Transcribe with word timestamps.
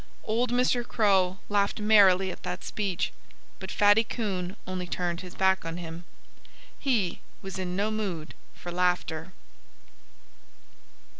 Old 0.23 0.51
Mr. 0.51 0.83
Crow 0.83 1.37
laughed 1.47 1.79
merrily 1.79 2.31
at 2.31 2.41
that 2.41 2.63
speech. 2.63 3.13
But 3.59 3.69
Fatty 3.69 4.03
Coon 4.03 4.55
only 4.65 4.87
turned 4.87 5.21
his 5.21 5.35
back 5.35 5.63
on 5.63 5.77
him. 5.77 6.05
He 6.79 7.19
was 7.43 7.59
in 7.59 7.75
no 7.75 7.91
mood 7.91 8.33
for 8.55 8.71
laughter. 8.71 9.31